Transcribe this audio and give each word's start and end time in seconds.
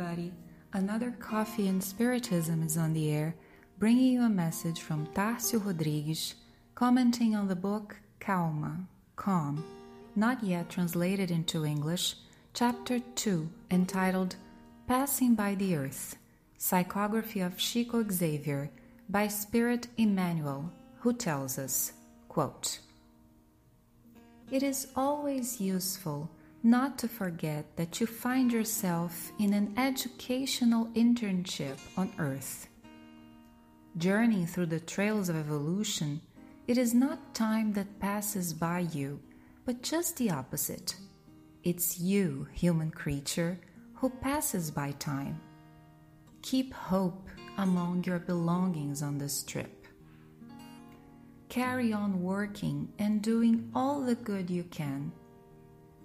everybody. 0.00 0.32
Another 0.72 1.10
Coffee 1.18 1.68
and 1.68 1.82
Spiritism 1.82 2.62
is 2.62 2.78
on 2.78 2.94
the 2.94 3.10
air, 3.10 3.34
bringing 3.78 4.14
you 4.14 4.22
a 4.22 4.30
message 4.30 4.80
from 4.80 5.06
Tarcio 5.08 5.62
Rodrigues, 5.64 6.36
commenting 6.74 7.36
on 7.36 7.48
the 7.48 7.56
book 7.56 7.96
Calma, 8.18 8.86
Calm, 9.16 9.62
not 10.16 10.42
yet 10.42 10.70
translated 10.70 11.30
into 11.30 11.66
English, 11.66 12.14
Chapter 12.54 13.00
2, 13.14 13.46
entitled 13.70 14.36
Passing 14.86 15.34
by 15.34 15.54
the 15.54 15.76
Earth 15.76 16.16
Psychography 16.58 17.44
of 17.44 17.58
Chico 17.58 18.02
Xavier 18.10 18.70
by 19.10 19.28
Spirit 19.28 19.88
Emmanuel, 19.98 20.72
who 21.00 21.12
tells 21.12 21.58
us, 21.58 21.92
quote, 22.28 22.78
It 24.50 24.62
is 24.62 24.86
always 24.96 25.60
useful 25.60 26.30
not 26.62 26.98
to 26.98 27.08
forget 27.08 27.76
that 27.76 28.00
you 28.00 28.06
find 28.06 28.52
yourself 28.52 29.32
in 29.38 29.54
an 29.54 29.72
educational 29.78 30.86
internship 30.88 31.78
on 31.96 32.12
Earth. 32.18 32.68
Journeying 33.96 34.46
through 34.46 34.66
the 34.66 34.80
trails 34.80 35.28
of 35.28 35.36
evolution, 35.36 36.20
it 36.66 36.76
is 36.76 36.92
not 36.92 37.34
time 37.34 37.72
that 37.72 37.98
passes 37.98 38.52
by 38.52 38.80
you, 38.92 39.20
but 39.64 39.82
just 39.82 40.16
the 40.18 40.30
opposite. 40.30 40.94
It's 41.64 41.98
you, 41.98 42.46
human 42.52 42.90
creature, 42.90 43.58
who 43.94 44.10
passes 44.10 44.70
by 44.70 44.92
time. 44.92 45.40
Keep 46.42 46.74
hope 46.74 47.28
among 47.58 48.04
your 48.04 48.18
belongings 48.18 49.02
on 49.02 49.18
this 49.18 49.42
trip. 49.42 49.86
Carry 51.48 51.92
on 51.92 52.22
working 52.22 52.92
and 52.98 53.22
doing 53.22 53.70
all 53.74 54.02
the 54.02 54.14
good 54.14 54.48
you 54.48 54.64
can 54.64 55.10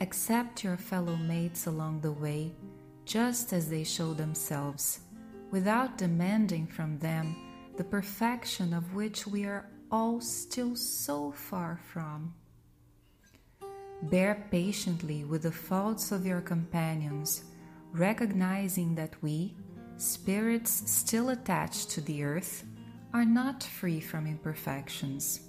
Accept 0.00 0.64
your 0.64 0.76
fellow 0.76 1.16
mates 1.16 1.66
along 1.66 2.00
the 2.00 2.12
way 2.12 2.52
just 3.04 3.52
as 3.52 3.68
they 3.68 3.84
show 3.84 4.14
themselves, 4.14 5.00
without 5.50 5.98
demanding 5.98 6.66
from 6.66 6.98
them 6.98 7.36
the 7.76 7.84
perfection 7.84 8.72
of 8.72 8.94
which 8.94 9.26
we 9.26 9.44
are 9.44 9.68
all 9.90 10.20
still 10.20 10.74
so 10.74 11.30
far 11.32 11.78
from. 11.92 12.34
Bear 14.02 14.46
patiently 14.50 15.24
with 15.24 15.42
the 15.42 15.52
faults 15.52 16.12
of 16.12 16.26
your 16.26 16.40
companions, 16.40 17.44
recognizing 17.92 18.94
that 18.94 19.14
we, 19.22 19.54
spirits 19.96 20.90
still 20.90 21.30
attached 21.30 21.90
to 21.90 22.00
the 22.00 22.24
earth, 22.24 22.64
are 23.12 23.24
not 23.24 23.62
free 23.62 24.00
from 24.00 24.26
imperfections. 24.26 25.40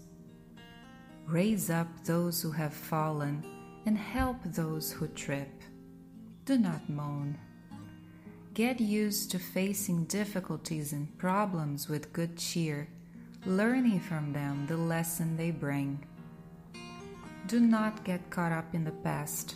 Raise 1.26 1.70
up 1.70 1.88
those 2.06 2.42
who 2.42 2.52
have 2.52 2.74
fallen 2.74 3.44
and 3.86 3.98
help 3.98 4.38
those 4.44 4.92
who 4.92 5.08
trip. 5.10 5.62
Do 6.46 6.58
not 6.58 6.90
moan. 6.90 7.38
Get 8.54 8.80
used 8.80 9.32
to 9.32 9.40
facing 9.40 10.06
difficulties 10.06 10.94
and 10.94 11.18
problems 11.18 11.90
with 11.90 12.14
good 12.14 12.38
cheer, 12.38 12.88
learning 13.46 14.00
from 14.00 14.32
them 14.32 14.66
the 14.68 14.78
lesson 14.78 15.36
they 15.36 15.52
bring. 15.52 16.06
Do 17.48 17.60
not 17.60 18.04
get 18.04 18.30
caught 18.30 18.52
up 18.52 18.74
in 18.74 18.84
the 18.84 18.92
past, 18.92 19.56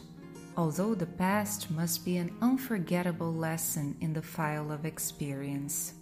although 0.58 0.94
the 0.94 1.06
past 1.06 1.72
must 1.72 2.06
be 2.06 2.18
an 2.18 2.36
unforgettable 2.42 3.34
lesson 3.34 3.96
in 4.02 4.14
the 4.14 4.22
file 4.22 4.72
of 4.72 4.86
experience. 4.86 5.94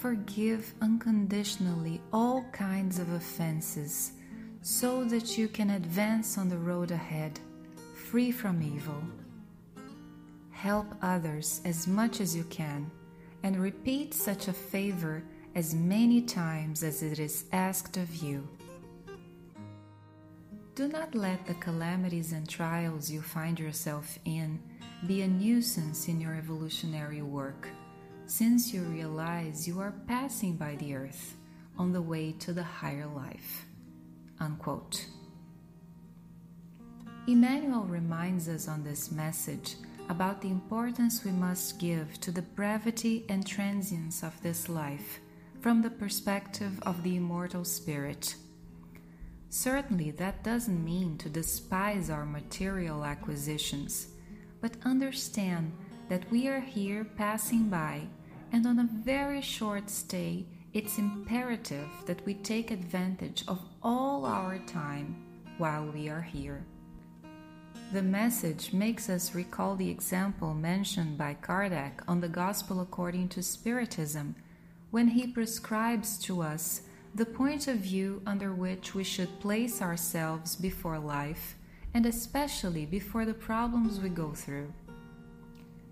Forgive 0.00 0.74
unconditionally 0.80 2.00
all 2.12 2.44
kinds 2.52 2.98
of 2.98 3.12
offenses 3.12 4.12
so 4.62 5.02
that 5.04 5.36
you 5.36 5.48
can 5.48 5.70
advance 5.70 6.38
on 6.38 6.48
the 6.48 6.56
road 6.56 6.92
ahead, 6.92 7.38
free 7.94 8.30
from 8.30 8.62
evil. 8.62 9.02
Help 10.52 10.86
others 11.02 11.60
as 11.64 11.88
much 11.88 12.20
as 12.20 12.36
you 12.36 12.44
can, 12.44 12.88
and 13.42 13.60
repeat 13.60 14.14
such 14.14 14.46
a 14.46 14.52
favor 14.52 15.24
as 15.56 15.74
many 15.74 16.22
times 16.22 16.84
as 16.84 17.02
it 17.02 17.18
is 17.18 17.44
asked 17.52 17.96
of 17.96 18.14
you. 18.16 18.48
Do 20.76 20.86
not 20.86 21.14
let 21.14 21.44
the 21.44 21.54
calamities 21.54 22.32
and 22.32 22.48
trials 22.48 23.10
you 23.10 23.20
find 23.20 23.58
yourself 23.58 24.18
in 24.24 24.60
be 25.08 25.22
a 25.22 25.28
nuisance 25.28 26.06
in 26.06 26.20
your 26.20 26.34
evolutionary 26.34 27.20
work, 27.20 27.68
since 28.26 28.72
you 28.72 28.82
realize 28.82 29.66
you 29.66 29.80
are 29.80 29.94
passing 30.06 30.54
by 30.54 30.76
the 30.76 30.94
earth 30.94 31.36
on 31.76 31.92
the 31.92 32.00
way 32.00 32.32
to 32.38 32.52
the 32.52 32.62
higher 32.62 33.06
life. 33.06 33.66
Unquote. 34.42 35.06
Emmanuel 37.28 37.84
reminds 37.84 38.48
us 38.48 38.66
on 38.66 38.82
this 38.82 39.12
message 39.12 39.76
about 40.08 40.40
the 40.40 40.48
importance 40.48 41.24
we 41.24 41.30
must 41.30 41.78
give 41.78 42.18
to 42.20 42.32
the 42.32 42.42
brevity 42.42 43.24
and 43.28 43.46
transience 43.46 44.24
of 44.24 44.42
this 44.42 44.68
life 44.68 45.20
from 45.60 45.80
the 45.80 45.90
perspective 45.90 46.72
of 46.82 47.04
the 47.04 47.14
immortal 47.14 47.64
spirit. 47.64 48.34
Certainly, 49.48 50.10
that 50.12 50.42
doesn't 50.42 50.84
mean 50.84 51.18
to 51.18 51.28
despise 51.28 52.10
our 52.10 52.26
material 52.26 53.04
acquisitions, 53.04 54.08
but 54.60 54.76
understand 54.84 55.72
that 56.08 56.28
we 56.32 56.48
are 56.48 56.60
here 56.60 57.04
passing 57.04 57.68
by 57.68 58.08
and 58.50 58.66
on 58.66 58.80
a 58.80 58.88
very 59.04 59.40
short 59.40 59.88
stay 59.88 60.46
it's 60.74 60.98
imperative 60.98 61.88
that 62.06 62.24
we 62.24 62.34
take 62.34 62.70
advantage 62.70 63.44
of 63.46 63.60
all 63.82 64.24
our 64.24 64.58
time 64.60 65.14
while 65.58 65.84
we 65.86 66.08
are 66.08 66.22
here. 66.22 66.64
The 67.92 68.02
message 68.02 68.72
makes 68.72 69.10
us 69.10 69.34
recall 69.34 69.76
the 69.76 69.90
example 69.90 70.54
mentioned 70.54 71.18
by 71.18 71.36
Kardec 71.42 72.00
on 72.08 72.22
the 72.22 72.28
Gospel 72.28 72.80
according 72.80 73.28
to 73.30 73.42
Spiritism 73.42 74.34
when 74.90 75.08
he 75.08 75.26
prescribes 75.26 76.18
to 76.20 76.40
us 76.40 76.82
the 77.14 77.26
point 77.26 77.68
of 77.68 77.76
view 77.76 78.22
under 78.26 78.52
which 78.52 78.94
we 78.94 79.04
should 79.04 79.40
place 79.40 79.82
ourselves 79.82 80.56
before 80.56 80.98
life 80.98 81.56
and 81.92 82.06
especially 82.06 82.86
before 82.86 83.26
the 83.26 83.34
problems 83.34 84.00
we 84.00 84.08
go 84.08 84.32
through. 84.32 84.72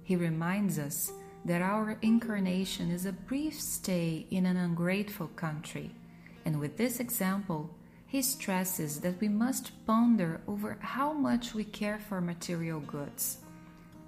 He 0.02 0.16
reminds 0.16 0.78
us 0.78 1.12
that 1.44 1.62
our 1.62 1.96
incarnation 2.02 2.90
is 2.90 3.06
a 3.06 3.12
brief 3.12 3.58
stay 3.60 4.26
in 4.30 4.46
an 4.46 4.56
ungrateful 4.56 5.28
country, 5.28 5.90
and 6.44 6.60
with 6.60 6.76
this 6.76 7.00
example, 7.00 7.70
he 8.06 8.22
stresses 8.22 9.00
that 9.00 9.20
we 9.20 9.28
must 9.28 9.70
ponder 9.86 10.40
over 10.48 10.76
how 10.80 11.12
much 11.12 11.54
we 11.54 11.64
care 11.64 11.98
for 11.98 12.20
material 12.20 12.80
goods, 12.80 13.38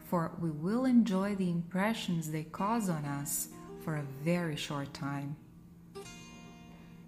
for 0.06 0.32
we 0.41 0.50
will 0.50 0.84
enjoy 0.84 1.34
the 1.37 1.50
impressions 1.50 2.31
they 2.31 2.42
cause 2.42 2.88
on 2.88 3.04
us 3.04 3.48
for 3.84 3.97
a 3.97 4.06
very 4.25 4.56
short 4.56 4.92
time. 4.92 5.37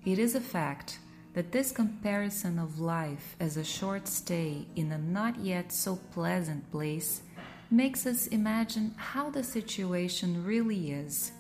It 0.05 0.19
is 0.19 0.35
a 0.35 0.41
fact 0.41 0.99
that 1.35 1.51
this 1.51 1.73
comparison 1.73 2.59
of 2.59 2.79
life 2.79 3.35
as 3.41 3.57
a 3.57 3.65
short 3.65 4.07
stay 4.07 4.67
in 4.77 4.93
a 4.93 4.99
not 4.99 5.37
yet 5.41 5.73
so 5.73 5.97
pleasant 6.13 6.71
place 6.71 7.23
makes 7.71 8.07
us 8.07 8.27
imagine 8.29 8.95
how 8.97 9.31
the 9.31 9.43
situation 9.43 10.45
really 10.45 10.93
is. 10.93 11.33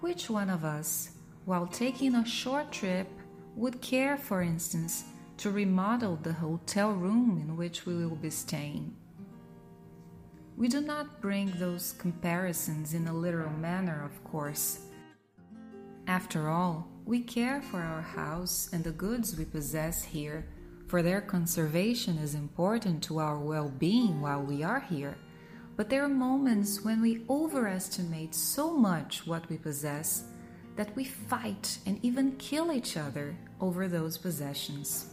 Which 0.00 0.30
one 0.30 0.50
of 0.50 0.64
us, 0.64 1.10
while 1.44 1.66
taking 1.66 2.14
a 2.14 2.24
short 2.24 2.70
trip, 2.72 3.08
would 3.56 3.80
care, 3.80 4.16
for 4.16 4.42
instance, 4.42 5.04
to 5.38 5.50
remodel 5.50 6.16
the 6.16 6.32
hotel 6.32 6.92
room 6.92 7.38
in 7.40 7.56
which 7.56 7.86
we 7.86 7.94
will 7.94 8.16
be 8.16 8.30
staying? 8.30 8.94
We 10.56 10.68
do 10.68 10.80
not 10.80 11.20
bring 11.20 11.52
those 11.52 11.94
comparisons 11.98 12.94
in 12.94 13.06
a 13.06 13.12
literal 13.12 13.52
manner, 13.52 14.04
of 14.04 14.24
course. 14.24 14.80
After 16.08 16.48
all, 16.48 16.88
we 17.04 17.20
care 17.20 17.62
for 17.62 17.80
our 17.80 18.02
house 18.02 18.68
and 18.72 18.82
the 18.82 18.90
goods 18.90 19.36
we 19.36 19.44
possess 19.44 20.02
here 20.04 20.46
for 20.88 21.02
their 21.02 21.20
conservation 21.20 22.16
is 22.16 22.34
important 22.34 23.02
to 23.02 23.18
our 23.18 23.38
well 23.38 23.68
being 23.68 24.22
while 24.22 24.42
we 24.42 24.62
are 24.62 24.80
here. 24.80 25.16
But 25.76 25.90
there 25.90 26.02
are 26.02 26.08
moments 26.08 26.82
when 26.82 27.02
we 27.02 27.24
overestimate 27.28 28.34
so 28.34 28.72
much 28.76 29.26
what 29.26 29.48
we 29.50 29.58
possess 29.58 30.24
that 30.76 30.96
we 30.96 31.04
fight 31.04 31.78
and 31.86 32.00
even 32.02 32.36
kill 32.36 32.72
each 32.72 32.96
other 32.96 33.36
over 33.60 33.86
those 33.86 34.16
possessions. 34.16 35.10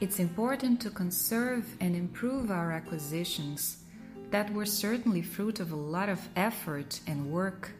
It's 0.00 0.18
important 0.18 0.80
to 0.80 0.90
conserve 0.90 1.76
and 1.80 1.94
improve 1.94 2.50
our 2.50 2.72
acquisitions 2.72 3.84
that 4.32 4.52
were 4.52 4.66
certainly 4.66 5.22
fruit 5.22 5.60
of 5.60 5.70
a 5.70 5.76
lot 5.76 6.08
of 6.08 6.28
effort 6.34 6.98
and 7.06 7.30
work, 7.30 7.70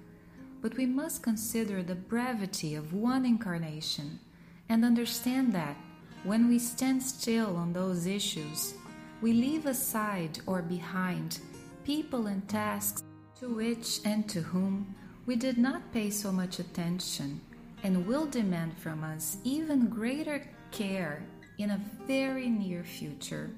but 0.61 0.77
we 0.77 0.87
must 0.87 1.23
consider 1.23 1.83
the 1.83 1.97
brevity 1.97 2.77
of 2.77 2.93
one 2.93 3.27
incarnation 3.27 4.21
and 4.69 4.85
understand 4.85 5.53
that 5.55 5.77
when 6.25 6.49
we 6.49 6.59
stand 6.59 7.03
still 7.03 7.57
on 7.57 7.73
those 7.73 8.07
issues, 8.07 8.75
we 9.21 9.33
leave 9.33 9.67
aside 9.67 10.39
or 10.47 10.63
behind 10.63 11.41
people 11.85 12.27
and 12.27 12.49
tasks 12.49 13.03
to 13.41 13.49
which 13.49 14.01
and 14.05 14.29
to 14.29 14.41
whom 14.41 14.95
we 15.27 15.37
did 15.37 15.59
not 15.59 15.93
pay 15.93 16.11
so 16.11 16.31
much 16.31 16.59
attention 16.59 17.41
and 17.83 18.07
will 18.07 18.27
demand 18.27 18.77
from 18.79 19.03
us 19.03 19.37
even 19.45 19.89
greater 19.89 20.47
care 20.71 21.25
in 21.59 21.71
a 21.71 21.81
very 22.07 22.49
near 22.49 22.85
future. 22.85 23.51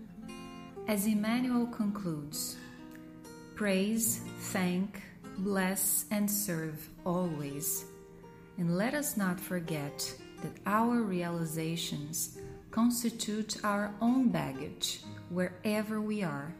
As 0.88 1.06
Emmanuel 1.06 1.66
concludes, 1.66 2.56
Praise, 3.54 4.20
thank, 4.52 5.02
bless, 5.38 6.06
and 6.10 6.30
serve 6.30 6.88
always. 7.04 7.84
And 8.58 8.76
let 8.76 8.94
us 8.94 9.16
not 9.16 9.38
forget 9.38 10.14
that 10.42 10.52
our 10.66 11.02
realizations 11.02 12.38
constitute 12.74 13.56
our 13.62 13.94
own 14.00 14.30
baggage 14.30 14.98
wherever 15.28 16.00
we 16.00 16.24
are, 16.24 16.52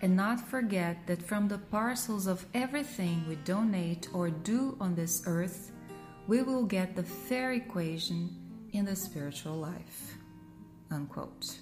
and 0.00 0.16
not 0.16 0.40
forget 0.40 1.06
that 1.06 1.22
from 1.22 1.46
the 1.46 1.58
parcels 1.58 2.26
of 2.26 2.46
everything 2.54 3.22
we 3.28 3.34
donate 3.44 4.08
or 4.14 4.30
do 4.30 4.74
on 4.80 4.94
this 4.94 5.24
earth, 5.26 5.70
we 6.26 6.40
will 6.40 6.64
get 6.64 6.96
the 6.96 7.02
fair 7.02 7.52
equation 7.52 8.34
in 8.72 8.86
the 8.86 8.96
spiritual 8.96 9.56
life. 9.56 10.16
Unquote. 10.90 11.58